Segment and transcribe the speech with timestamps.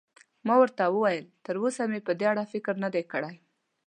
[0.45, 3.35] ما ورته وویل: تراوسه مې په دې اړه فکر نه دی کړی.